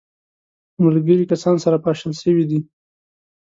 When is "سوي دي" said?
2.21-2.59